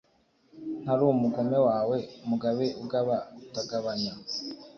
[0.81, 1.97] Ntari umugome wawe,
[2.29, 4.13] Mugabe ugaba utagabanya,